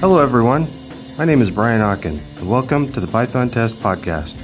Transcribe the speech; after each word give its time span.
Hello, 0.00 0.18
everyone. 0.18 0.66
My 1.18 1.26
name 1.26 1.42
is 1.42 1.50
Brian 1.50 1.82
Okken, 1.82 2.20
and 2.38 2.48
welcome 2.48 2.90
to 2.92 3.00
the 3.00 3.06
Python 3.06 3.50
Test 3.50 3.76
Podcast. 3.80 4.34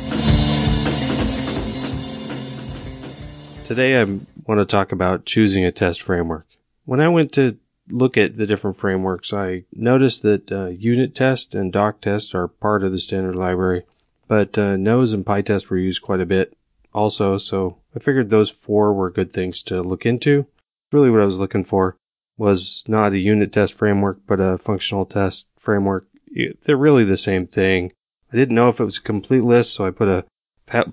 Today, 3.65 3.99
I 3.99 4.05
want 4.05 4.61
to 4.61 4.67
talk 4.67 4.93
about 4.93 5.25
choosing 5.25 5.65
a 5.65 5.73
test 5.73 6.03
framework. 6.03 6.47
When 6.85 7.01
I 7.01 7.09
went 7.09 7.33
to 7.33 7.57
look 7.89 8.19
at 8.19 8.37
the 8.37 8.47
different 8.47 8.77
frameworks, 8.77 9.33
I 9.33 9.65
noticed 9.73 10.23
that 10.25 10.53
uh, 10.53 10.67
unit 10.67 11.15
test 11.15 11.55
and 11.55 11.73
doc 11.73 12.03
test 12.03 12.35
are 12.35 12.49
part 12.49 12.85
of 12.85 12.93
the 12.93 12.99
standard 12.99 13.37
library, 13.37 13.85
but 14.29 14.59
uh, 14.59 14.77
nose 14.77 15.15
and 15.15 15.25
pytest 15.25 15.71
were 15.71 15.79
used 15.79 16.03
quite 16.03 16.21
a 16.21 16.27
bit 16.27 16.55
also, 16.93 17.39
so 17.39 17.79
I 17.95 18.01
figured 18.01 18.29
those 18.29 18.51
four 18.51 18.93
were 18.93 19.09
good 19.11 19.33
things 19.33 19.63
to 19.63 19.81
look 19.81 20.05
into. 20.05 20.49
Really 20.93 21.09
what 21.09 21.23
I 21.23 21.25
was 21.25 21.39
looking 21.39 21.65
for 21.65 21.97
was 22.37 22.85
not 22.87 23.13
a 23.13 23.19
unit 23.19 23.53
test 23.53 23.75
framework, 23.75 24.19
but 24.27 24.41
a 24.41 24.59
functional 24.59 25.07
test 25.07 25.49
framework. 25.59 26.07
They're 26.65 26.77
really 26.77 27.05
the 27.05 27.17
same 27.17 27.47
thing. 27.47 27.93
I 28.33 28.37
didn't 28.37 28.55
know 28.55 28.69
if 28.69 28.81
it 28.81 28.85
was 28.85 28.99
a 28.99 29.03
complete 29.03 29.43
list, 29.43 29.75
so 29.75 29.85
I 29.85 29.91
put 29.91 30.09
a 30.09 30.25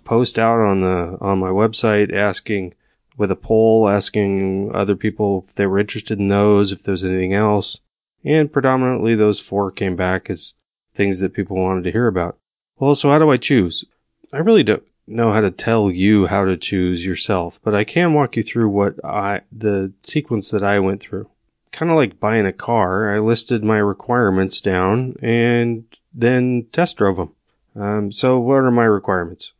post 0.03 0.37
out 0.37 0.59
on 0.59 0.81
the 0.81 1.17
on 1.19 1.39
my 1.39 1.49
website 1.49 2.13
asking 2.13 2.73
with 3.17 3.31
a 3.31 3.35
poll 3.35 3.89
asking 3.89 4.73
other 4.73 4.95
people 4.95 5.45
if 5.47 5.55
they 5.55 5.67
were 5.67 5.79
interested 5.79 6.19
in 6.19 6.27
those, 6.27 6.71
if 6.71 6.83
there 6.83 6.93
was 6.93 7.03
anything 7.03 7.33
else. 7.33 7.79
And 8.23 8.53
predominantly 8.53 9.15
those 9.15 9.39
four 9.39 9.71
came 9.71 9.95
back 9.95 10.29
as 10.29 10.53
things 10.95 11.19
that 11.19 11.33
people 11.33 11.57
wanted 11.57 11.83
to 11.85 11.91
hear 11.91 12.07
about. 12.07 12.37
Well, 12.77 12.95
so 12.95 13.09
how 13.09 13.19
do 13.19 13.31
I 13.31 13.37
choose? 13.37 13.83
I 14.31 14.37
really 14.37 14.63
don't 14.63 14.83
know 15.05 15.33
how 15.33 15.41
to 15.41 15.51
tell 15.51 15.91
you 15.91 16.27
how 16.27 16.45
to 16.45 16.55
choose 16.55 17.05
yourself, 17.05 17.59
but 17.61 17.75
I 17.75 17.83
can 17.83 18.13
walk 18.13 18.37
you 18.37 18.43
through 18.43 18.69
what 18.69 19.03
I, 19.03 19.41
the 19.51 19.91
sequence 20.03 20.49
that 20.51 20.63
I 20.63 20.79
went 20.79 21.01
through 21.01 21.29
kind 21.73 21.91
of 21.91 21.97
like 21.97 22.19
buying 22.19 22.45
a 22.45 22.53
car. 22.53 23.13
I 23.13 23.19
listed 23.19 23.63
my 23.63 23.79
requirements 23.79 24.61
down 24.61 25.15
and 25.21 25.83
then 26.13 26.67
test 26.71 26.97
drove 26.97 27.17
them. 27.17 27.31
Um, 27.75 28.11
so 28.11 28.39
what 28.39 28.59
are 28.59 28.71
my 28.71 28.85
requirements? 28.85 29.53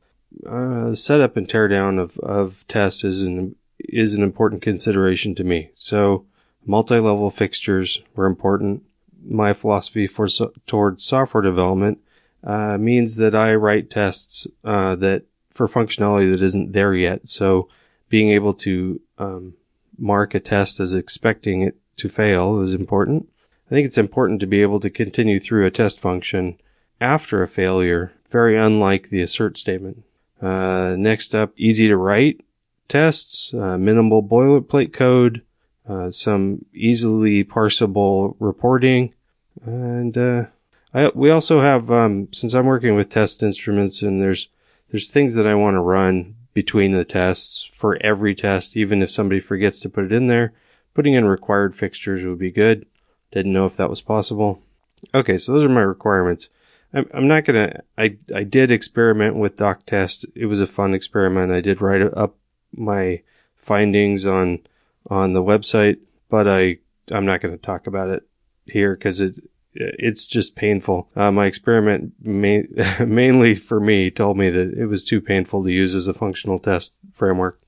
Uh, 0.48 0.92
the 0.92 0.96
setup 0.96 1.36
and 1.36 1.48
teardown 1.48 2.00
of, 2.00 2.18
of 2.20 2.66
tests 2.68 3.04
is 3.04 3.24
an, 3.24 3.56
is 3.80 4.16
an 4.16 4.24
important 4.24 4.62
consideration 4.62 5.36
to 5.36 5.44
me. 5.44 5.72
So 5.74 6.26
multi-level 6.66 7.30
fixtures 7.32 8.02
were 8.16 8.28
important. 8.28 8.84
My 9.26 9.54
philosophy 9.54 10.06
for 10.06 10.28
so, 10.28 10.54
towards 10.68 11.04
software 11.04 11.42
development 11.44 12.00
uh, 12.44 12.78
means 12.78 13.18
that 13.18 13.34
I 13.34 13.56
write 13.56 13.90
tests 13.90 14.46
uh, 14.64 14.96
that 14.98 15.24
for 15.50 15.68
functionality 15.68 16.32
that 16.32 16.42
isn't 16.42 16.74
there 16.74 16.94
yet. 16.94 17.28
So 17.28 17.70
being 18.10 18.30
able 18.30 18.54
to 18.56 19.02
um, 19.18 19.54
mark 19.98 20.36
a 20.36 20.40
test 20.40 20.80
as 20.80 20.94
expecting 20.94 21.62
it 21.62 21.78
to 21.98 22.10
fail 22.10 22.62
is 22.62 22.74
important. 22.74 23.30
I 23.68 23.74
think 23.74 23.88
it's 23.88 23.98
important 23.98 24.40
to 24.42 24.46
be 24.46 24.62
able 24.62 24.80
to 24.80 24.90
continue 24.90 25.40
through 25.40 25.66
a 25.66 25.72
test 25.72 26.00
function 26.00 26.60
after 27.00 27.42
a 27.42 27.48
failure, 27.48 28.14
very 28.30 28.58
unlike 28.58 29.10
the 29.10 29.22
assert 29.22 29.58
statement. 29.58 30.04
Uh, 30.42 30.96
next 30.98 31.34
up, 31.34 31.54
easy 31.56 31.88
to 31.88 31.98
write 31.98 32.42
tests, 32.88 33.54
uh, 33.54 33.78
minimal 33.78 34.22
boilerplate 34.22 34.94
code, 34.94 35.42
uh, 35.88 36.12
some 36.12 36.66
easily 36.74 37.44
parsable 37.44 38.36
reporting, 38.40 39.14
and 39.66 40.18
uh, 40.18 40.46
I, 40.94 41.12
we 41.14 41.30
also 41.30 41.60
have 41.62 41.92
um, 41.92 42.28
since 42.32 42.54
I'm 42.54 42.66
working 42.66 42.96
with 42.96 43.10
test 43.10 43.42
instruments 43.42 44.02
and 44.02 44.22
there's 44.22 44.50
there's 44.92 45.10
things 45.10 45.34
that 45.36 45.48
I 45.48 45.56
want 45.56 45.76
to 45.76 45.82
run 45.82 46.36
between 46.54 46.92
the 46.92 47.06
tests 47.06 47.64
for 47.64 47.98
every 48.02 48.36
test, 48.36 48.78
even 48.78 49.02
if 49.02 49.10
somebody 49.10 49.40
forgets 49.40 49.80
to 49.80 49.90
put 49.90 50.06
it 50.06 50.12
in 50.12 50.28
there. 50.28 50.54
Putting 50.94 51.14
in 51.14 51.26
required 51.26 51.76
fixtures 51.76 52.24
would 52.24 52.40
be 52.40 52.52
good. 52.52 52.86
Didn't 53.32 53.54
know 53.54 53.66
if 53.66 53.76
that 53.78 53.90
was 53.90 54.02
possible. 54.02 54.62
Okay, 55.14 55.38
so 55.38 55.52
those 55.52 55.64
are 55.64 55.70
my 55.70 55.82
requirements. 55.82 56.50
I'm, 56.94 57.10
I'm 57.14 57.28
not 57.28 57.46
gonna. 57.46 57.82
I 57.98 58.18
I 58.34 58.44
did 58.44 58.72
experiment 58.72 59.36
with 59.36 59.56
doc 59.56 59.86
test. 59.86 60.26
It 60.36 60.46
was 60.46 60.62
a 60.62 60.68
fun 60.68 60.94
experiment. 60.94 61.52
I 61.52 61.62
did 61.62 61.82
write 61.82 62.02
up 62.02 62.36
my 62.72 63.22
findings 63.56 64.26
on 64.26 64.60
on 65.10 65.34
the 65.34 65.44
website, 65.44 65.98
but 66.30 66.48
I 66.48 66.78
I'm 67.12 67.26
not 67.26 67.42
to 67.42 67.58
talk 67.58 67.88
about 67.88 68.10
it 68.10 68.28
here 68.66 68.96
because 68.96 69.20
it 69.20 69.40
it's 69.76 70.28
just 70.28 70.56
painful. 70.56 71.10
Uh, 71.16 71.32
my 71.32 71.48
experiment 71.48 72.14
ma- 72.22 72.60
mainly 73.06 73.56
for 73.56 73.80
me 73.80 74.12
told 74.12 74.38
me 74.38 74.50
that 74.50 74.74
it 74.74 74.86
was 74.86 75.04
too 75.04 75.20
painful 75.20 75.64
to 75.64 75.72
use 75.72 75.96
as 75.96 76.08
a 76.08 76.14
functional 76.14 76.60
test 76.60 76.96
framework. 77.12 77.60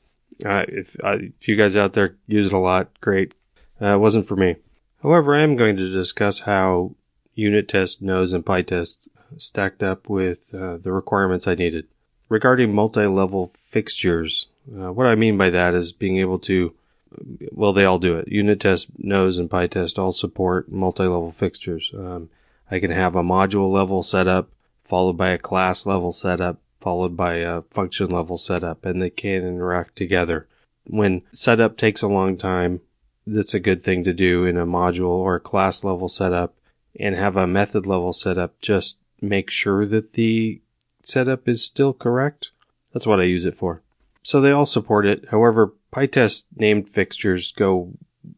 Uh, 0.44 0.66
if, 0.68 0.96
uh, 1.04 1.18
if 1.40 1.48
you 1.48 1.56
guys 1.56 1.76
out 1.76 1.94
there 1.94 2.16
use 2.28 2.48
it 2.48 2.54
a 2.54 2.58
lot, 2.58 2.90
great. 3.02 3.34
Uh, 3.82 3.96
it 3.96 4.00
wasn't 4.00 4.28
for 4.28 4.36
me. 4.36 4.56
However, 5.02 5.36
I 5.36 5.44
am 5.44 5.56
going 5.56 5.78
to 5.78 5.90
discuss 5.90 6.42
how 6.42 6.96
unit 7.36 7.68
test, 7.68 8.02
nose, 8.02 8.34
and 8.34 8.46
PyTest 8.46 9.08
stacked 9.38 9.84
up 9.84 10.10
with 10.10 10.54
uh, 10.54 10.78
the 10.78 10.92
requirements 10.92 11.48
I 11.48 11.56
needed. 11.56 11.88
Regarding 12.28 12.74
multi-level 12.74 13.52
fixtures, 13.70 14.48
uh, 14.76 14.92
what 14.92 15.06
I 15.06 15.16
mean 15.16 15.38
by 15.38 15.50
that 15.52 15.74
is 15.74 15.92
being 15.92 16.18
able 16.18 16.40
to, 16.40 16.74
well, 17.52 17.72
they 17.72 17.86
all 17.86 18.00
do 18.00 18.18
it. 18.18 18.28
Unit 18.28 18.60
test, 18.60 18.90
nose, 18.98 19.38
and 19.38 19.50
PyTest 19.50 20.00
all 20.00 20.12
support 20.12 20.72
multi-level 20.72 21.32
fixtures. 21.32 21.92
Um, 21.96 22.30
I 22.72 22.80
can 22.80 22.92
have 22.92 23.16
a 23.16 23.24
module 23.24 23.72
level 23.72 24.02
setup 24.02 24.50
followed 24.82 25.18
by 25.18 25.30
a 25.30 25.38
class 25.38 25.86
level 25.86 26.12
setup 26.12 26.60
followed 26.86 27.18
by 27.18 27.38
a 27.38 27.64
function 27.72 28.10
level 28.10 28.38
setup 28.38 28.86
and 28.86 29.02
they 29.02 29.10
can 29.10 29.44
interact 29.44 29.96
together. 29.96 30.48
When 30.86 31.24
setup 31.32 31.78
takes 31.78 32.04
a 32.04 32.08
long 32.08 32.38
time, 32.38 32.82
that's 33.26 33.56
a 33.56 33.60
good 33.60 33.82
thing 33.82 34.04
to 34.04 34.14
do 34.14 34.46
in 34.46 34.56
a 34.56 34.68
module 34.68 35.10
or 35.10 35.38
a 35.38 35.40
class 35.40 35.84
level 35.84 36.08
setup 36.08 36.54
and 37.00 37.16
have 37.16 37.36
a 37.36 37.48
method 37.48 37.88
level 37.88 38.14
setup. 38.14 38.62
Just 38.62 39.00
make 39.20 39.50
sure 39.50 39.88
that 39.88 40.14
the 40.14 40.62
setup 41.02 41.48
is 41.48 41.66
still 41.66 41.92
correct. 41.92 42.52
That's 42.94 43.08
what 43.08 43.20
I 43.20 43.24
use 43.24 43.46
it 43.46 43.58
for. 43.58 43.82
So 44.22 44.40
they 44.40 44.52
all 44.52 44.68
support 44.68 45.08
it. 45.08 45.30
However, 45.32 45.74
PyTest 45.92 46.44
named 46.56 46.88
fixtures 46.88 47.52
go 47.52 47.94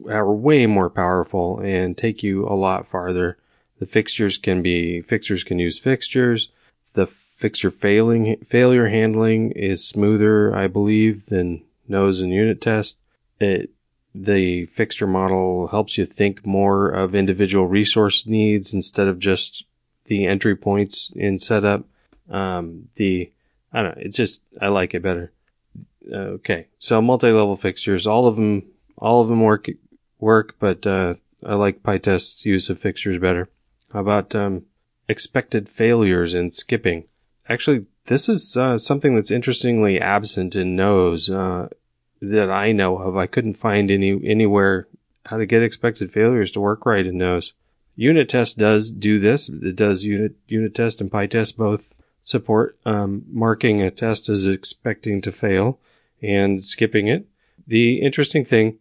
are 0.09 0.33
way 0.33 0.67
more 0.67 0.89
powerful 0.89 1.59
and 1.59 1.97
take 1.97 2.23
you 2.23 2.47
a 2.47 2.55
lot 2.55 2.87
farther. 2.87 3.37
The 3.79 3.85
fixtures 3.85 4.37
can 4.37 4.61
be 4.61 5.01
fixtures 5.01 5.43
can 5.43 5.59
use 5.59 5.77
fixtures. 5.77 6.47
The 6.93 7.07
fixture 7.37 7.69
failing, 7.69 8.35
failure 8.37 8.87
handling 8.87 9.51
is 9.51 9.87
smoother, 9.87 10.55
I 10.55 10.65
believe, 10.65 11.27
than 11.27 11.63
nose 11.87 12.19
and 12.19 12.33
unit 12.33 12.59
test. 12.59 12.97
It, 13.39 13.69
the 14.15 14.65
fixture 14.65 15.05
model 15.05 15.67
helps 15.67 15.99
you 15.99 16.05
think 16.05 16.47
more 16.47 16.89
of 16.89 17.13
individual 17.13 17.67
resource 17.67 18.25
needs 18.25 18.73
instead 18.73 19.07
of 19.07 19.19
just 19.19 19.67
the 20.05 20.25
entry 20.25 20.55
points 20.55 21.11
in 21.15 21.37
setup. 21.37 21.85
Um, 22.27 22.89
the, 22.95 23.31
I 23.71 23.83
don't 23.83 23.95
know, 23.95 24.03
it's 24.03 24.17
just, 24.17 24.41
I 24.59 24.69
like 24.69 24.95
it 24.95 25.03
better. 25.03 25.31
Okay. 26.11 26.65
So 26.79 26.99
multi-level 27.03 27.55
fixtures, 27.55 28.07
all 28.07 28.25
of 28.25 28.35
them, 28.35 28.63
all 28.97 29.21
of 29.21 29.27
them 29.27 29.41
work, 29.41 29.69
work, 30.19 30.55
but, 30.57 30.87
uh, 30.87 31.15
I 31.45 31.53
like 31.53 31.83
PyTest's 31.83 32.47
use 32.47 32.71
of 32.71 32.79
fixtures 32.79 33.19
better. 33.19 33.47
How 33.93 33.99
about, 33.99 34.33
um, 34.33 34.65
expected 35.07 35.69
failures 35.69 36.33
and 36.33 36.51
skipping? 36.51 37.03
Actually, 37.49 37.85
this 38.05 38.27
is 38.27 38.57
uh, 38.57 38.77
something 38.77 39.15
that's 39.15 39.31
interestingly 39.31 39.99
absent 39.99 40.55
in 40.55 40.75
Nose 40.75 41.29
uh, 41.29 41.69
that 42.21 42.49
I 42.49 42.71
know 42.71 42.97
of. 42.97 43.15
I 43.15 43.27
couldn't 43.27 43.55
find 43.55 43.89
any 43.89 44.19
anywhere 44.25 44.87
how 45.25 45.37
to 45.37 45.45
get 45.45 45.63
expected 45.63 46.11
failures 46.11 46.51
to 46.51 46.61
work 46.61 46.85
right 46.85 47.05
in 47.05 47.17
Nose. 47.17 47.53
Unit 47.95 48.29
test 48.29 48.57
does 48.57 48.91
do 48.91 49.19
this. 49.19 49.49
It 49.49 49.75
does 49.75 50.05
unit 50.05 50.35
unit 50.47 50.75
test 50.75 51.01
and 51.01 51.11
PyTest 51.11 51.57
both 51.57 51.95
support 52.21 52.77
um, 52.85 53.23
marking 53.29 53.81
a 53.81 53.91
test 53.91 54.29
as 54.29 54.45
expecting 54.45 55.21
to 55.21 55.31
fail 55.31 55.79
and 56.21 56.63
skipping 56.63 57.07
it. 57.07 57.25
The 57.65 58.01
interesting 58.01 58.45
thing, 58.45 58.79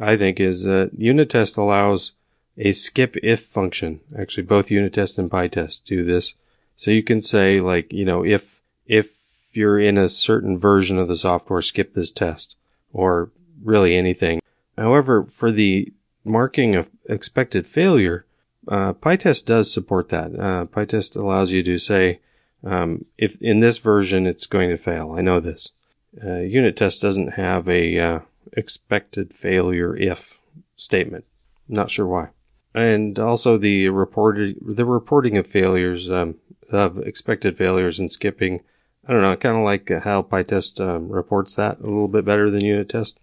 I 0.00 0.16
think, 0.16 0.40
is 0.40 0.64
that 0.64 0.90
unit 0.96 1.30
test 1.30 1.56
allows 1.56 2.12
a 2.56 2.72
skip 2.72 3.16
if 3.22 3.40
function. 3.40 4.00
Actually, 4.18 4.44
both 4.44 4.70
unit 4.70 4.94
test 4.94 5.18
and 5.18 5.30
PyTest 5.30 5.84
do 5.84 6.04
this. 6.04 6.34
So 6.78 6.92
you 6.92 7.02
can 7.02 7.20
say 7.20 7.58
like, 7.58 7.92
you 7.92 8.04
know, 8.04 8.24
if, 8.24 8.62
if 8.86 9.48
you're 9.52 9.80
in 9.80 9.98
a 9.98 10.08
certain 10.08 10.56
version 10.56 10.96
of 10.96 11.08
the 11.08 11.16
software, 11.16 11.60
skip 11.60 11.92
this 11.92 12.12
test 12.12 12.54
or 12.92 13.32
really 13.62 13.96
anything. 13.96 14.40
However, 14.76 15.24
for 15.24 15.50
the 15.50 15.92
marking 16.24 16.76
of 16.76 16.88
expected 17.08 17.66
failure, 17.66 18.26
uh, 18.68 18.94
PyTest 18.94 19.44
does 19.44 19.72
support 19.72 20.08
that. 20.10 20.38
Uh, 20.38 20.66
PyTest 20.66 21.16
allows 21.16 21.50
you 21.50 21.64
to 21.64 21.78
say, 21.78 22.20
um, 22.62 23.04
if 23.16 23.40
in 23.42 23.58
this 23.58 23.78
version 23.78 24.24
it's 24.24 24.46
going 24.46 24.70
to 24.70 24.76
fail. 24.76 25.12
I 25.12 25.20
know 25.20 25.40
this. 25.40 25.72
Uh, 26.24 26.40
unit 26.40 26.76
test 26.76 27.02
doesn't 27.02 27.34
have 27.34 27.68
a 27.68 27.98
uh, 27.98 28.20
expected 28.52 29.34
failure 29.34 29.96
if 29.96 30.40
statement. 30.76 31.24
Not 31.68 31.90
sure 31.90 32.06
why. 32.06 32.28
And 32.72 33.18
also 33.18 33.56
the 33.56 33.88
reported 33.88 34.58
the 34.60 34.84
reporting 34.84 35.36
of 35.36 35.46
failures. 35.46 36.08
Um, 36.08 36.36
of 36.70 36.98
expected 36.98 37.56
failures 37.56 37.98
and 37.98 38.10
skipping. 38.10 38.60
I 39.06 39.12
don't 39.12 39.22
know. 39.22 39.32
I 39.32 39.36
kind 39.36 39.56
of 39.56 39.64
like 39.64 39.88
how 39.88 40.22
PyTest 40.22 40.84
um, 40.86 41.08
reports 41.08 41.54
that 41.56 41.78
a 41.78 41.82
little 41.82 42.08
bit 42.08 42.24
better 42.24 42.50
than 42.50 42.64
unit 42.64 42.88
test. 42.88 43.20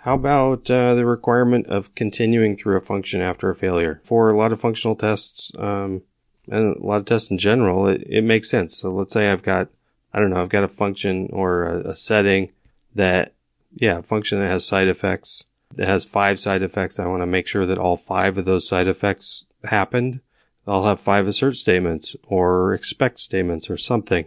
How 0.00 0.14
about 0.14 0.70
uh, 0.70 0.94
the 0.94 1.04
requirement 1.04 1.66
of 1.66 1.94
continuing 1.94 2.56
through 2.56 2.76
a 2.76 2.80
function 2.80 3.20
after 3.20 3.50
a 3.50 3.56
failure? 3.56 4.00
For 4.04 4.30
a 4.30 4.36
lot 4.36 4.52
of 4.52 4.60
functional 4.60 4.94
tests, 4.94 5.50
um, 5.58 6.02
and 6.48 6.76
a 6.76 6.86
lot 6.86 6.98
of 6.98 7.06
tests 7.06 7.30
in 7.30 7.38
general, 7.38 7.88
it, 7.88 8.04
it 8.08 8.22
makes 8.22 8.48
sense. 8.48 8.76
So 8.76 8.90
let's 8.90 9.12
say 9.12 9.28
I've 9.28 9.42
got, 9.42 9.68
I 10.14 10.20
don't 10.20 10.30
know, 10.30 10.42
I've 10.42 10.48
got 10.48 10.62
a 10.64 10.68
function 10.68 11.28
or 11.32 11.64
a, 11.64 11.88
a 11.88 11.96
setting 11.96 12.52
that, 12.94 13.34
yeah, 13.74 14.00
function 14.00 14.38
that 14.38 14.48
has 14.48 14.64
side 14.64 14.88
effects, 14.88 15.44
that 15.74 15.88
has 15.88 16.04
five 16.04 16.38
side 16.38 16.62
effects. 16.62 17.00
I 17.00 17.06
want 17.06 17.22
to 17.22 17.26
make 17.26 17.48
sure 17.48 17.66
that 17.66 17.78
all 17.78 17.96
five 17.96 18.38
of 18.38 18.44
those 18.44 18.68
side 18.68 18.86
effects 18.86 19.44
happened. 19.64 20.20
I'll 20.66 20.84
have 20.84 21.00
five 21.00 21.26
assert 21.26 21.56
statements 21.56 22.16
or 22.26 22.74
expect 22.74 23.20
statements 23.20 23.70
or 23.70 23.76
something. 23.76 24.26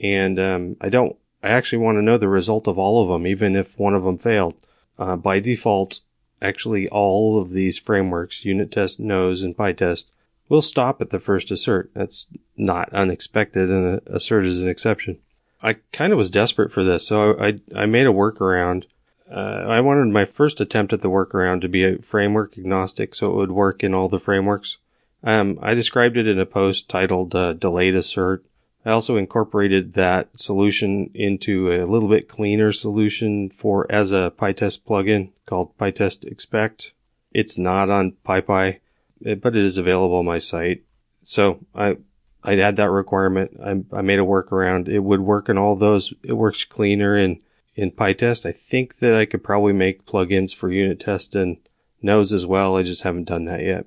And, 0.00 0.38
um, 0.38 0.76
I 0.80 0.88
don't, 0.88 1.16
I 1.42 1.48
actually 1.48 1.78
want 1.78 1.96
to 1.98 2.02
know 2.02 2.18
the 2.18 2.28
result 2.28 2.68
of 2.68 2.78
all 2.78 3.02
of 3.02 3.08
them, 3.08 3.26
even 3.26 3.56
if 3.56 3.78
one 3.78 3.94
of 3.94 4.04
them 4.04 4.18
failed. 4.18 4.54
Uh, 4.98 5.16
by 5.16 5.40
default, 5.40 6.00
actually 6.42 6.88
all 6.88 7.38
of 7.38 7.52
these 7.52 7.78
frameworks, 7.78 8.44
unit 8.44 8.70
test, 8.70 9.00
nose, 9.00 9.42
and 9.42 9.56
PyTest, 9.56 10.06
will 10.48 10.62
stop 10.62 11.00
at 11.00 11.10
the 11.10 11.18
first 11.18 11.50
assert. 11.50 11.90
That's 11.94 12.26
not 12.56 12.92
unexpected, 12.92 13.70
and 13.70 14.00
assert 14.06 14.44
is 14.44 14.62
an 14.62 14.68
exception. 14.68 15.18
I 15.62 15.76
kind 15.92 16.12
of 16.12 16.16
was 16.16 16.30
desperate 16.30 16.72
for 16.72 16.84
this, 16.84 17.06
so 17.06 17.38
I, 17.38 17.58
I 17.74 17.86
made 17.86 18.06
a 18.06 18.12
workaround. 18.12 18.84
Uh, 19.30 19.64
I 19.66 19.80
wanted 19.80 20.12
my 20.12 20.24
first 20.24 20.60
attempt 20.60 20.92
at 20.92 21.02
the 21.02 21.10
workaround 21.10 21.60
to 21.60 21.68
be 21.68 21.84
a 21.84 21.98
framework 21.98 22.58
agnostic, 22.58 23.14
so 23.14 23.30
it 23.30 23.36
would 23.36 23.52
work 23.52 23.84
in 23.84 23.94
all 23.94 24.08
the 24.08 24.18
frameworks. 24.18 24.78
Um, 25.22 25.58
I 25.60 25.74
described 25.74 26.16
it 26.16 26.26
in 26.26 26.38
a 26.38 26.46
post 26.46 26.88
titled 26.88 27.34
uh, 27.34 27.52
"Delayed 27.52 27.94
Assert." 27.94 28.44
I 28.84 28.90
also 28.90 29.16
incorporated 29.16 29.92
that 29.92 30.28
solution 30.38 31.10
into 31.12 31.70
a 31.70 31.84
little 31.84 32.08
bit 32.08 32.28
cleaner 32.28 32.72
solution 32.72 33.50
for 33.50 33.86
as 33.90 34.10
a 34.10 34.32
PyTest 34.38 34.84
plugin 34.84 35.32
called 35.44 35.76
PyTest 35.76 36.24
Expect. 36.24 36.94
It's 37.32 37.58
not 37.58 37.90
on 37.90 38.16
PyPI, 38.26 38.80
eh, 39.26 39.34
but 39.34 39.54
it 39.54 39.62
is 39.62 39.76
available 39.76 40.16
on 40.16 40.24
my 40.24 40.38
site. 40.38 40.82
So 41.20 41.60
I 41.74 41.98
I'd 42.42 42.58
add 42.58 42.76
that 42.76 42.90
requirement. 42.90 43.60
I, 43.62 43.82
I 43.92 44.00
made 44.00 44.18
a 44.18 44.24
workaround. 44.24 44.88
It 44.88 45.00
would 45.00 45.20
work 45.20 45.50
in 45.50 45.58
all 45.58 45.76
those. 45.76 46.14
It 46.22 46.32
works 46.34 46.64
cleaner 46.64 47.16
in 47.16 47.42
in 47.76 47.90
PyTest. 47.90 48.46
I 48.46 48.52
think 48.52 48.98
that 48.98 49.14
I 49.14 49.26
could 49.26 49.44
probably 49.44 49.74
make 49.74 50.06
plugins 50.06 50.54
for 50.54 50.70
unit 50.70 51.00
test 51.00 51.34
and 51.34 51.58
nose 52.02 52.32
as 52.32 52.46
well. 52.46 52.76
I 52.76 52.82
just 52.82 53.02
haven't 53.02 53.28
done 53.28 53.44
that 53.44 53.62
yet. 53.62 53.86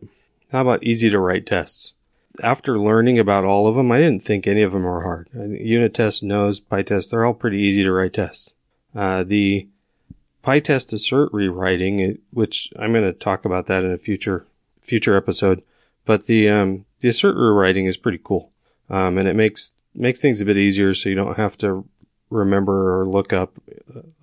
How 0.53 0.61
about 0.61 0.83
easy 0.83 1.09
to 1.09 1.17
write 1.17 1.47
tests? 1.47 1.93
After 2.43 2.77
learning 2.77 3.17
about 3.17 3.43
all 3.43 3.65
of 3.65 3.73
them, 3.73 3.91
I 3.91 3.97
didn't 3.97 4.23
think 4.23 4.45
any 4.45 4.61
of 4.61 4.71
them 4.71 4.83
were 4.83 5.01
hard. 5.01 5.27
Unit 5.33 5.95
test, 5.95 6.21
nose, 6.21 6.59
PyTest, 6.59 7.09
they're 7.09 7.25
all 7.25 7.33
pretty 7.33 7.57
easy 7.57 7.81
to 7.81 7.91
write 7.91 8.13
tests. 8.13 8.53
Uh, 8.93 9.23
the 9.23 9.67
PyTest 10.43 10.93
assert 10.93 11.33
rewriting, 11.33 12.19
which 12.29 12.71
I'm 12.77 12.91
going 12.91 13.03
to 13.03 13.13
talk 13.13 13.45
about 13.45 13.65
that 13.65 13.83
in 13.83 13.91
a 13.91 13.97
future 13.97 14.45
future 14.79 15.15
episode, 15.15 15.63
but 16.05 16.27
the 16.27 16.47
um, 16.49 16.85
the 16.99 17.09
assert 17.09 17.35
rewriting 17.35 17.87
is 17.87 17.97
pretty 17.97 18.19
cool, 18.23 18.51
um, 18.91 19.17
and 19.17 19.27
it 19.27 19.35
makes 19.35 19.75
makes 19.95 20.21
things 20.21 20.39
a 20.39 20.45
bit 20.45 20.57
easier, 20.57 20.93
so 20.93 21.09
you 21.09 21.15
don't 21.15 21.37
have 21.37 21.57
to 21.59 21.83
remember 22.29 22.99
or 22.99 23.07
look 23.07 23.33
up 23.33 23.53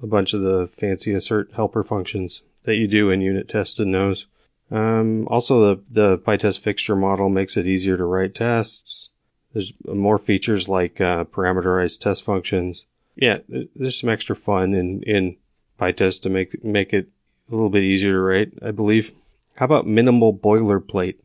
a 0.01 0.07
bunch 0.07 0.33
of 0.33 0.43
the 0.43 0.69
fancy 0.69 1.13
assert 1.13 1.51
helper 1.55 1.83
functions 1.83 2.45
that 2.63 2.77
you 2.77 2.87
do 2.87 3.11
in 3.11 3.21
unit 3.21 3.49
test 3.49 3.81
and 3.81 3.91
nose. 3.91 4.27
Um, 4.71 5.27
also, 5.29 5.61
the, 5.61 5.83
the 5.91 6.19
PyTest 6.19 6.61
fixture 6.61 6.97
model 6.97 7.29
makes 7.29 7.57
it 7.57 7.67
easier 7.67 7.97
to 7.97 8.05
write 8.05 8.35
tests. 8.35 9.11
There's 9.53 9.73
more 9.85 10.19
features 10.19 10.69
like 10.69 11.01
uh, 11.01 11.25
parameterized 11.25 12.01
test 12.01 12.25
functions. 12.25 12.87
Yeah, 13.17 13.39
there's 13.49 14.01
some 14.01 14.11
extra 14.11 14.37
fun 14.37 14.75
in, 14.75 15.03
in 15.03 15.37
PyTest 15.79 16.23
to 16.23 16.31
make 16.31 16.63
make 16.63 16.93
it 16.93 17.09
a 17.51 17.55
little 17.55 17.71
bit 17.71 17.83
easier 17.83 18.13
to 18.13 18.21
write, 18.21 18.53
I 18.63 18.71
believe. 18.71 19.13
How 19.57 19.65
about 19.65 19.87
minimal 19.87 20.33
boilerplate? 20.33 21.17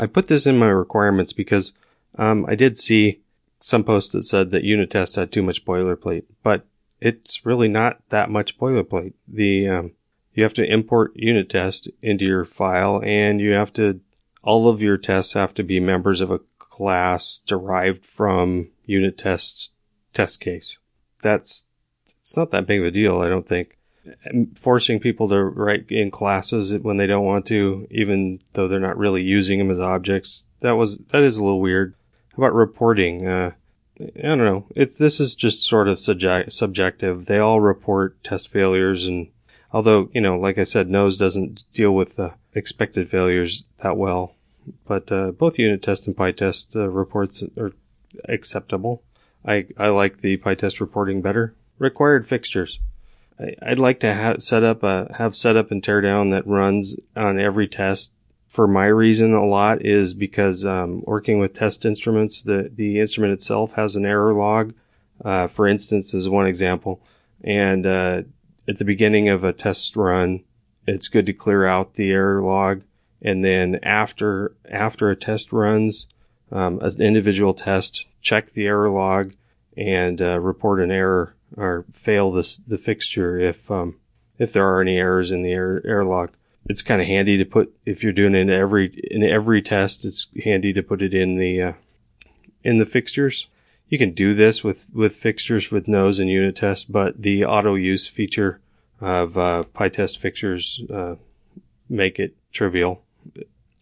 I 0.00 0.06
put 0.06 0.28
this 0.28 0.46
in 0.46 0.58
my 0.58 0.68
requirements 0.68 1.32
because 1.32 1.72
um, 2.16 2.46
I 2.48 2.54
did 2.54 2.78
see 2.78 3.20
some 3.58 3.84
posts 3.84 4.12
that 4.12 4.22
said 4.22 4.50
that 4.50 4.64
unit 4.64 4.90
test 4.90 5.16
had 5.16 5.30
too 5.30 5.42
much 5.42 5.64
boilerplate, 5.64 6.24
but 6.42 6.66
it's 7.00 7.44
really 7.44 7.68
not 7.68 8.00
that 8.08 8.30
much 8.30 8.58
boilerplate. 8.58 9.12
The 9.28 9.68
um, 9.68 9.92
you 10.36 10.42
have 10.42 10.54
to 10.54 10.70
import 10.70 11.12
unit 11.16 11.48
test 11.48 11.88
into 12.02 12.26
your 12.26 12.44
file 12.44 13.02
and 13.04 13.40
you 13.40 13.52
have 13.52 13.72
to, 13.72 14.00
all 14.42 14.68
of 14.68 14.82
your 14.82 14.98
tests 14.98 15.32
have 15.32 15.54
to 15.54 15.64
be 15.64 15.80
members 15.80 16.20
of 16.20 16.30
a 16.30 16.40
class 16.58 17.40
derived 17.46 18.04
from 18.04 18.70
unit 18.84 19.16
test 19.16 19.72
test 20.12 20.40
case. 20.40 20.78
That's, 21.22 21.66
it's 22.20 22.36
not 22.36 22.50
that 22.50 22.66
big 22.66 22.80
of 22.80 22.86
a 22.86 22.90
deal, 22.90 23.20
I 23.20 23.28
don't 23.28 23.48
think. 23.48 23.78
Forcing 24.56 25.00
people 25.00 25.28
to 25.30 25.42
write 25.42 25.90
in 25.90 26.10
classes 26.10 26.78
when 26.78 26.98
they 26.98 27.06
don't 27.06 27.24
want 27.24 27.46
to, 27.46 27.88
even 27.90 28.40
though 28.52 28.68
they're 28.68 28.78
not 28.78 28.98
really 28.98 29.22
using 29.22 29.58
them 29.58 29.70
as 29.70 29.80
objects, 29.80 30.44
that 30.60 30.72
was, 30.72 30.98
that 31.08 31.22
is 31.22 31.38
a 31.38 31.44
little 31.44 31.60
weird. 31.60 31.94
How 32.36 32.42
about 32.42 32.54
reporting? 32.54 33.26
Uh, 33.26 33.52
I 33.98 34.22
don't 34.22 34.38
know. 34.38 34.66
It's, 34.76 34.98
this 34.98 35.18
is 35.18 35.34
just 35.34 35.64
sort 35.64 35.88
of 35.88 35.98
subject, 35.98 36.52
subjective. 36.52 37.24
They 37.26 37.38
all 37.38 37.60
report 37.60 38.22
test 38.22 38.48
failures 38.48 39.06
and 39.06 39.28
Although, 39.76 40.08
you 40.14 40.22
know, 40.22 40.38
like 40.38 40.56
I 40.56 40.64
said, 40.64 40.88
Nose 40.88 41.18
doesn't 41.18 41.64
deal 41.74 41.94
with 41.94 42.18
uh, 42.18 42.30
expected 42.54 43.10
failures 43.10 43.64
that 43.82 43.98
well. 43.98 44.34
But 44.86 45.12
uh, 45.12 45.32
both 45.32 45.58
unit 45.58 45.82
test 45.82 46.06
and 46.06 46.16
PyTest 46.16 46.74
uh, 46.74 46.88
reports 46.88 47.44
are 47.58 47.72
acceptable. 48.26 49.02
I, 49.44 49.66
I 49.76 49.88
like 49.88 50.22
the 50.22 50.38
PyTest 50.38 50.80
reporting 50.80 51.20
better. 51.20 51.54
Required 51.78 52.26
fixtures. 52.26 52.80
I, 53.38 53.54
would 53.68 53.78
like 53.78 54.00
to 54.00 54.14
have 54.14 54.42
set 54.42 54.64
up 54.64 54.82
a, 54.82 55.14
have 55.18 55.36
setup 55.36 55.70
and 55.70 55.82
teardown 55.82 56.30
that 56.30 56.46
runs 56.46 56.96
on 57.14 57.38
every 57.38 57.68
test. 57.68 58.14
For 58.48 58.66
my 58.66 58.86
reason, 58.86 59.34
a 59.34 59.44
lot 59.44 59.84
is 59.84 60.14
because 60.14 60.64
um, 60.64 61.02
working 61.04 61.38
with 61.38 61.52
test 61.52 61.84
instruments, 61.84 62.42
the 62.42 62.70
the 62.74 62.98
instrument 62.98 63.34
itself 63.34 63.74
has 63.74 63.94
an 63.94 64.06
error 64.06 64.32
log. 64.32 64.72
Uh, 65.22 65.48
for 65.48 65.68
instance, 65.68 66.14
is 66.14 66.30
one 66.30 66.46
example, 66.46 67.02
and 67.44 67.84
uh, 67.84 68.22
at 68.68 68.78
the 68.78 68.84
beginning 68.84 69.28
of 69.28 69.44
a 69.44 69.52
test 69.52 69.96
run, 69.96 70.44
it's 70.86 71.08
good 71.08 71.26
to 71.26 71.32
clear 71.32 71.64
out 71.66 71.94
the 71.94 72.12
error 72.12 72.42
log. 72.42 72.82
And 73.22 73.44
then 73.44 73.80
after, 73.82 74.54
after 74.70 75.10
a 75.10 75.16
test 75.16 75.52
runs, 75.52 76.06
um, 76.52 76.78
an 76.80 77.00
individual 77.00 77.54
test, 77.54 78.06
check 78.20 78.50
the 78.50 78.66
error 78.66 78.90
log 78.90 79.32
and 79.76 80.20
uh, 80.20 80.38
report 80.40 80.80
an 80.80 80.90
error 80.90 81.34
or 81.56 81.84
fail 81.92 82.30
this, 82.30 82.56
the 82.56 82.78
fixture 82.78 83.38
if, 83.38 83.70
um, 83.70 83.96
if 84.38 84.52
there 84.52 84.66
are 84.66 84.80
any 84.80 84.98
errors 84.98 85.30
in 85.30 85.42
the 85.42 85.52
error, 85.52 85.82
error 85.84 86.04
log. 86.04 86.30
It's 86.68 86.82
kind 86.82 87.00
of 87.00 87.06
handy 87.06 87.36
to 87.36 87.44
put, 87.44 87.74
if 87.84 88.02
you're 88.02 88.12
doing 88.12 88.34
it 88.34 88.40
in 88.40 88.50
every, 88.50 88.86
in 89.10 89.22
every 89.22 89.62
test, 89.62 90.04
it's 90.04 90.26
handy 90.44 90.72
to 90.72 90.82
put 90.82 91.02
it 91.02 91.14
in 91.14 91.36
the, 91.36 91.62
uh, 91.62 91.72
in 92.64 92.78
the 92.78 92.86
fixtures. 92.86 93.46
You 93.88 93.98
can 93.98 94.12
do 94.12 94.34
this 94.34 94.64
with, 94.64 94.88
with 94.92 95.14
fixtures 95.14 95.70
with 95.70 95.86
nose 95.86 96.18
and 96.18 96.28
unit 96.28 96.56
test, 96.56 96.90
but 96.90 97.22
the 97.22 97.44
auto 97.44 97.74
use 97.74 98.06
feature 98.06 98.60
of 99.00 99.38
uh, 99.38 99.64
PyTest 99.74 100.18
fixtures 100.18 100.82
uh, 100.92 101.16
make 101.88 102.18
it 102.18 102.34
trivial. 102.52 103.02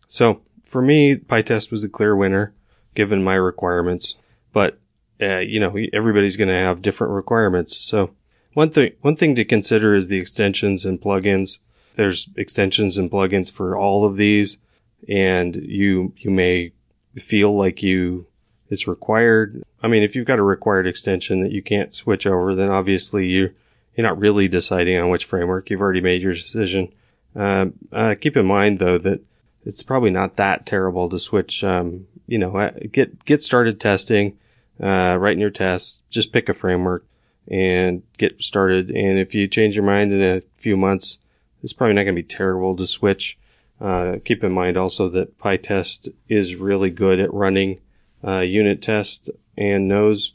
So 0.07 0.43
for 0.63 0.83
me, 0.83 1.17
PyTest 1.17 1.71
was 1.71 1.83
the 1.83 1.89
clear 1.89 2.15
winner 2.17 2.53
given 2.95 3.25
my 3.25 3.35
requirements, 3.35 4.17
but 4.53 4.79
uh, 5.21 5.39
you 5.39 5.61
know 5.61 5.77
everybody's 5.93 6.37
going 6.37 6.49
to 6.49 6.55
have 6.55 6.83
different 6.83 7.13
requirements. 7.13 7.77
So 7.79 8.15
one 8.55 8.71
thing 8.71 8.93
one 9.01 9.17
thing 9.17 9.35
to 9.37 9.45
consider 9.45 9.95
is 9.95 10.09
the 10.09 10.19
extensions 10.19 10.85
and 10.85 11.01
plugins. 11.01 11.59
There's 11.95 12.29
extensions 12.37 12.99
and 12.99 13.11
plugins 13.11 13.51
for 13.51 13.77
all 13.77 14.05
of 14.05 14.17
these, 14.17 14.59
and 15.09 15.55
you 15.57 16.13
you 16.19 16.31
may 16.31 16.73
feel 17.17 17.57
like 17.57 17.83
you 17.83 18.27
it's 18.75 18.87
required. 18.87 19.63
I 19.83 19.89
mean, 19.89 20.03
if 20.03 20.15
you've 20.15 20.27
got 20.27 20.39
a 20.39 20.43
required 20.43 20.87
extension 20.87 21.41
that 21.41 21.53
you 21.53 21.63
can't 21.63 21.95
switch 21.95 22.27
over, 22.27 22.55
then 22.55 22.69
obviously 22.69 23.27
you 23.27 23.55
you're 23.97 24.07
not 24.07 24.19
really 24.19 24.49
deciding 24.49 24.99
on 24.99 25.09
which 25.09 25.25
framework. 25.25 25.71
You've 25.71 25.81
already 25.81 26.01
made 26.01 26.21
your 26.21 26.35
decision. 26.35 26.93
Uh, 27.35 27.67
uh, 27.93 28.15
keep 28.21 28.37
in 28.37 28.45
mind 28.45 28.81
though 28.81 28.99
that 28.99 29.23
it's 29.65 29.83
probably 29.83 30.11
not 30.11 30.37
that 30.37 30.67
terrible 30.67 31.09
to 31.09 31.19
switch. 31.19 31.65
Um, 31.65 32.07
you 32.27 32.39
know, 32.39 32.57
uh, 32.57 32.73
get 32.91 33.25
get 33.25 33.43
started 33.43 33.81
testing, 33.81 34.37
uh, 34.83 35.17
writing 35.19 35.41
your 35.41 35.51
tests. 35.51 36.03
Just 36.11 36.33
pick 36.33 36.49
a 36.49 36.55
framework 36.55 37.07
and 37.49 38.03
get 38.19 38.43
started. 38.43 38.91
And 38.91 39.19
if 39.19 39.35
you 39.35 39.47
change 39.47 39.77
your 39.77 39.85
mind 39.85 40.13
in 40.13 40.23
a 40.23 40.43
few 40.57 40.77
months, 40.77 41.19
it's 41.63 41.73
probably 41.73 41.95
not 41.95 42.03
going 42.03 42.17
to 42.17 42.23
be 42.23 42.29
terrible 42.29 42.75
to 42.77 42.87
switch. 42.87 43.39
Uh, 43.81 44.19
keep 44.25 44.43
in 44.43 44.53
mind 44.53 44.77
also 44.77 45.09
that 45.11 45.39
PyTest 45.39 46.13
is 46.29 46.57
really 46.57 46.91
good 46.91 47.21
at 47.21 47.33
running 47.33 47.81
uh, 48.27 48.41
unit 48.41 48.83
test 48.83 49.31
and 49.57 49.89
nose. 49.89 50.35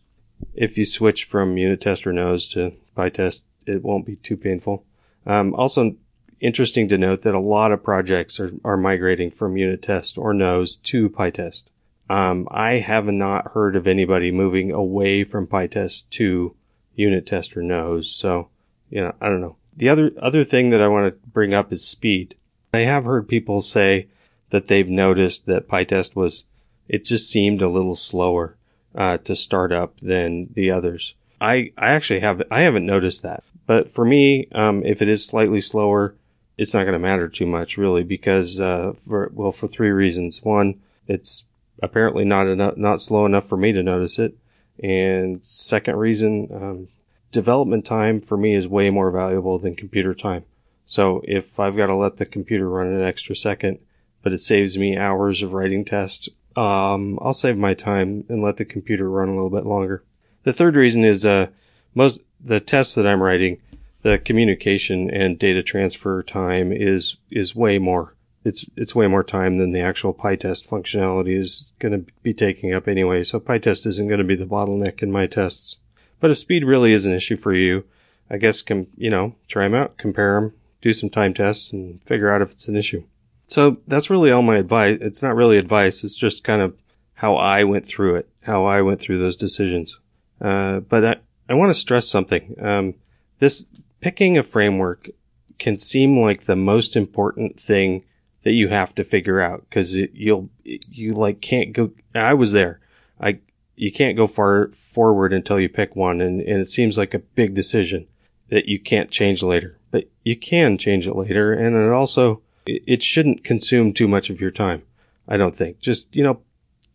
If 0.53 0.77
you 0.77 0.85
switch 0.85 1.25
from 1.25 1.57
unit 1.57 1.81
test 1.81 2.07
or 2.07 2.13
nose 2.13 2.47
to 2.49 2.73
PyTest, 2.95 3.43
it 3.65 3.83
won't 3.83 4.05
be 4.05 4.15
too 4.15 4.37
painful. 4.37 4.85
Um, 5.25 5.53
also 5.53 5.95
interesting 6.39 6.87
to 6.89 6.97
note 6.97 7.21
that 7.23 7.35
a 7.35 7.39
lot 7.39 7.71
of 7.71 7.83
projects 7.83 8.39
are, 8.39 8.51
are 8.63 8.77
migrating 8.77 9.31
from 9.31 9.57
unit 9.57 9.81
test 9.81 10.17
or 10.17 10.33
nose 10.33 10.75
to 10.77 11.09
PyTest. 11.09 11.63
Um, 12.09 12.47
I 12.49 12.77
have 12.79 13.05
not 13.05 13.51
heard 13.51 13.75
of 13.75 13.87
anybody 13.87 14.31
moving 14.31 14.71
away 14.71 15.23
from 15.23 15.47
PyTest 15.47 16.09
to 16.11 16.55
unit 16.95 17.27
test 17.27 17.55
or 17.55 17.61
nose. 17.61 18.09
So, 18.09 18.49
you 18.89 19.01
know, 19.01 19.13
I 19.21 19.27
don't 19.27 19.41
know. 19.41 19.57
The 19.75 19.89
other, 19.89 20.11
other 20.17 20.43
thing 20.43 20.71
that 20.71 20.81
I 20.81 20.87
want 20.87 21.13
to 21.13 21.29
bring 21.29 21.53
up 21.53 21.71
is 21.71 21.87
speed. 21.87 22.35
I 22.73 22.79
have 22.79 23.05
heard 23.05 23.27
people 23.27 23.61
say 23.61 24.07
that 24.49 24.67
they've 24.67 24.89
noticed 24.89 25.45
that 25.45 25.67
PyTest 25.67 26.15
was, 26.15 26.45
it 26.89 27.05
just 27.05 27.29
seemed 27.29 27.61
a 27.61 27.69
little 27.69 27.95
slower, 27.95 28.57
uh, 28.95 29.17
to 29.19 29.35
start 29.35 29.71
up 29.71 29.99
than 30.01 30.49
the 30.53 30.71
others. 30.71 31.13
I, 31.39 31.71
I 31.77 31.91
actually 31.91 32.19
have, 32.19 32.41
I 32.51 32.61
haven't 32.61 32.85
noticed 32.85 33.23
that. 33.23 33.43
But 33.65 33.89
for 33.89 34.03
me, 34.03 34.47
um, 34.51 34.83
if 34.83 35.01
it 35.01 35.07
is 35.07 35.25
slightly 35.25 35.61
slower, 35.61 36.15
it's 36.57 36.73
not 36.73 36.83
going 36.83 36.93
to 36.93 36.99
matter 36.99 37.29
too 37.29 37.45
much 37.45 37.77
really 37.77 38.03
because, 38.03 38.59
uh, 38.59 38.93
for, 38.93 39.31
well, 39.33 39.51
for 39.51 39.67
three 39.67 39.91
reasons. 39.91 40.43
One, 40.43 40.81
it's 41.07 41.45
apparently 41.81 42.25
not 42.25 42.47
enough, 42.47 42.75
not 42.75 42.99
slow 42.99 43.25
enough 43.25 43.47
for 43.47 43.57
me 43.57 43.71
to 43.71 43.83
notice 43.83 44.19
it. 44.19 44.35
And 44.83 45.45
second 45.45 45.97
reason, 45.97 46.49
um, 46.51 46.87
development 47.31 47.85
time 47.85 48.19
for 48.19 48.37
me 48.37 48.55
is 48.55 48.67
way 48.67 48.89
more 48.89 49.11
valuable 49.11 49.59
than 49.59 49.75
computer 49.75 50.13
time. 50.13 50.45
So 50.85 51.21
if 51.25 51.59
I've 51.59 51.77
got 51.77 51.87
to 51.87 51.95
let 51.95 52.17
the 52.17 52.25
computer 52.25 52.67
run 52.69 52.87
an 52.87 53.03
extra 53.03 53.35
second, 53.35 53.79
but 54.23 54.33
it 54.33 54.39
saves 54.39 54.77
me 54.77 54.97
hours 54.97 55.43
of 55.43 55.53
writing 55.53 55.85
tests, 55.85 56.27
um, 56.55 57.19
I'll 57.21 57.33
save 57.33 57.57
my 57.57 57.73
time 57.73 58.25
and 58.29 58.41
let 58.41 58.57
the 58.57 58.65
computer 58.65 59.09
run 59.09 59.29
a 59.29 59.33
little 59.33 59.49
bit 59.49 59.65
longer. 59.65 60.03
The 60.43 60.53
third 60.53 60.75
reason 60.75 61.03
is, 61.03 61.25
uh, 61.25 61.47
most, 61.93 62.19
the 62.43 62.59
tests 62.59 62.95
that 62.95 63.07
I'm 63.07 63.21
writing, 63.21 63.61
the 64.01 64.17
communication 64.17 65.09
and 65.09 65.37
data 65.37 65.61
transfer 65.61 66.23
time 66.23 66.71
is, 66.71 67.17
is 67.29 67.55
way 67.55 67.79
more. 67.79 68.15
It's, 68.45 68.65
it's 68.77 68.95
way 68.95 69.07
more 69.07 69.23
time 69.23 69.57
than 69.57 69.73
the 69.73 69.81
actual 69.81 70.13
PyTest 70.13 70.67
functionality 70.67 71.33
is 71.33 71.73
going 71.79 71.91
to 71.91 72.11
be 72.23 72.33
taking 72.33 72.73
up 72.73 72.87
anyway. 72.87 73.23
So 73.23 73.39
PyTest 73.39 73.85
isn't 73.85 74.07
going 74.07 74.19
to 74.19 74.23
be 74.23 74.35
the 74.35 74.45
bottleneck 74.45 75.03
in 75.03 75.11
my 75.11 75.27
tests. 75.27 75.77
But 76.19 76.31
if 76.31 76.37
speed 76.37 76.63
really 76.63 76.93
is 76.93 77.05
an 77.05 77.13
issue 77.13 77.37
for 77.37 77.53
you, 77.53 77.83
I 78.29 78.37
guess, 78.37 78.61
com- 78.61 78.87
you 78.95 79.09
know, 79.09 79.35
try 79.47 79.63
them 79.63 79.75
out, 79.75 79.97
compare 79.97 80.39
them, 80.39 80.53
do 80.81 80.93
some 80.93 81.09
time 81.09 81.33
tests 81.33 81.73
and 81.73 82.01
figure 82.03 82.29
out 82.29 82.41
if 82.41 82.51
it's 82.51 82.67
an 82.67 82.77
issue. 82.77 83.03
So 83.49 83.77
that's 83.87 84.09
really 84.09 84.31
all 84.31 84.43
my 84.43 84.57
advice. 84.57 84.99
It's 85.01 85.21
not 85.21 85.35
really 85.35 85.57
advice. 85.57 86.03
It's 86.03 86.15
just 86.15 86.43
kind 86.43 86.61
of 86.61 86.75
how 87.15 87.35
I 87.35 87.63
went 87.63 87.85
through 87.85 88.15
it, 88.15 88.29
how 88.43 88.65
I 88.65 88.81
went 88.81 89.01
through 89.01 89.17
those 89.17 89.35
decisions. 89.35 89.99
Uh, 90.39 90.79
but 90.81 91.03
I, 91.03 91.15
I 91.49 91.55
want 91.55 91.71
to 91.71 91.79
stress 91.79 92.07
something. 92.07 92.55
Um, 92.61 92.93
this 93.39 93.65
picking 94.01 94.37
a 94.37 94.43
framework 94.43 95.09
can 95.57 95.77
seem 95.77 96.17
like 96.17 96.45
the 96.45 96.55
most 96.55 96.95
important 96.95 97.59
thing 97.59 98.05
that 98.43 98.51
you 98.51 98.69
have 98.69 98.95
to 98.95 99.03
figure 99.03 99.41
out 99.41 99.65
because 99.67 99.95
you'll, 99.95 100.49
you 100.63 101.13
like 101.13 101.41
can't 101.41 101.73
go. 101.73 101.91
I 102.13 102.35
was 102.35 102.51
there. 102.51 102.79
I, 103.19 103.39
you 103.75 103.91
can't 103.91 104.15
go 104.15 104.27
far 104.27 104.69
forward 104.69 105.33
until 105.33 105.59
you 105.59 105.69
pick 105.69 105.95
one. 105.95 106.21
And, 106.21 106.39
and 106.39 106.61
it 106.61 106.69
seems 106.69 106.97
like 106.97 107.13
a 107.13 107.19
big 107.19 107.55
decision 107.55 108.07
that 108.49 108.67
you 108.67 108.79
can't 108.79 109.09
change 109.09 109.41
later, 109.41 109.79
but 109.91 110.09
you 110.23 110.37
can 110.37 110.77
change 110.77 111.07
it 111.07 111.15
later. 111.15 111.51
And 111.51 111.75
it 111.75 111.91
also, 111.91 112.41
it 112.87 113.03
shouldn't 113.03 113.43
consume 113.43 113.93
too 113.93 114.07
much 114.07 114.29
of 114.29 114.41
your 114.41 114.51
time. 114.51 114.83
I 115.27 115.37
don't 115.37 115.55
think 115.55 115.79
just, 115.79 116.13
you 116.15 116.23
know, 116.23 116.41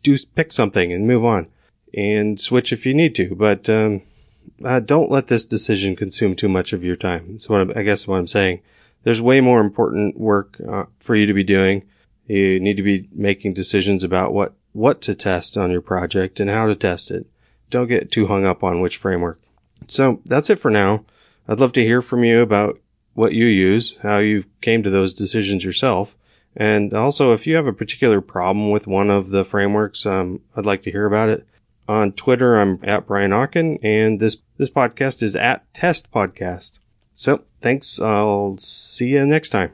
do 0.02 0.16
pick 0.34 0.52
something 0.52 0.92
and 0.92 1.06
move 1.06 1.24
on 1.24 1.48
and 1.96 2.38
switch 2.38 2.72
if 2.72 2.84
you 2.84 2.94
need 2.94 3.14
to, 3.14 3.34
but, 3.34 3.68
um, 3.68 4.02
uh, 4.64 4.80
don't 4.80 5.10
let 5.10 5.28
this 5.28 5.44
decision 5.44 5.96
consume 5.96 6.34
too 6.36 6.48
much 6.48 6.72
of 6.72 6.84
your 6.84 6.96
time. 6.96 7.38
So 7.38 7.54
what 7.54 7.76
I 7.76 7.82
guess 7.82 8.06
what 8.06 8.18
I'm 8.18 8.26
saying. 8.26 8.60
There's 9.02 9.20
way 9.20 9.40
more 9.40 9.60
important 9.60 10.18
work 10.18 10.60
uh, 10.66 10.84
for 10.98 11.14
you 11.14 11.26
to 11.26 11.34
be 11.34 11.44
doing. 11.44 11.84
You 12.26 12.58
need 12.60 12.76
to 12.76 12.82
be 12.82 13.08
making 13.12 13.54
decisions 13.54 14.02
about 14.02 14.32
what, 14.32 14.54
what 14.72 15.00
to 15.02 15.14
test 15.14 15.56
on 15.56 15.70
your 15.70 15.82
project 15.82 16.40
and 16.40 16.48
how 16.50 16.66
to 16.66 16.74
test 16.74 17.10
it. 17.10 17.26
Don't 17.70 17.88
get 17.88 18.10
too 18.10 18.26
hung 18.26 18.46
up 18.46 18.64
on 18.64 18.80
which 18.80 18.96
framework. 18.96 19.40
So 19.88 20.20
that's 20.24 20.48
it 20.48 20.58
for 20.58 20.70
now. 20.70 21.04
I'd 21.46 21.60
love 21.60 21.72
to 21.72 21.84
hear 21.84 22.00
from 22.00 22.24
you 22.24 22.40
about 22.40 22.80
what 23.14 23.32
you 23.32 23.46
use, 23.46 23.96
how 24.02 24.18
you 24.18 24.44
came 24.60 24.82
to 24.82 24.90
those 24.90 25.14
decisions 25.14 25.64
yourself. 25.64 26.16
And 26.56 26.92
also, 26.92 27.32
if 27.32 27.46
you 27.46 27.56
have 27.56 27.66
a 27.66 27.72
particular 27.72 28.20
problem 28.20 28.70
with 28.70 28.86
one 28.86 29.10
of 29.10 29.30
the 29.30 29.44
frameworks, 29.44 30.06
um, 30.06 30.40
I'd 30.54 30.66
like 30.66 30.82
to 30.82 30.90
hear 30.90 31.06
about 31.06 31.28
it. 31.28 31.46
On 31.88 32.12
Twitter, 32.12 32.56
I'm 32.56 32.78
at 32.82 33.06
Brian 33.06 33.32
Okken, 33.32 33.78
and 33.82 34.20
this, 34.20 34.38
this 34.56 34.70
podcast 34.70 35.22
is 35.22 35.36
at 35.36 35.72
Test 35.74 36.10
Podcast. 36.10 36.78
So 37.14 37.42
thanks. 37.60 38.00
I'll 38.00 38.56
see 38.58 39.08
you 39.08 39.26
next 39.26 39.50
time. 39.50 39.72